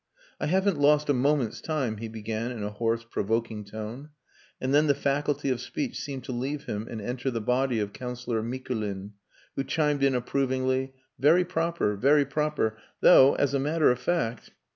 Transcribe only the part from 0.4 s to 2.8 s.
haven't lost a moment's time," he began in a